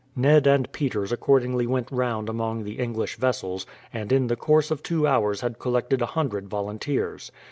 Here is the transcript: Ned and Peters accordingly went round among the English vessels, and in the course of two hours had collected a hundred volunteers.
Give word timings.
Ned 0.15 0.47
and 0.47 0.71
Peters 0.71 1.11
accordingly 1.11 1.67
went 1.67 1.91
round 1.91 2.27
among 2.27 2.63
the 2.63 2.79
English 2.79 3.17
vessels, 3.17 3.67
and 3.93 4.11
in 4.11 4.25
the 4.25 4.35
course 4.35 4.71
of 4.71 4.81
two 4.81 5.05
hours 5.05 5.41
had 5.41 5.59
collected 5.59 6.01
a 6.01 6.07
hundred 6.17 6.47
volunteers. 6.47 7.31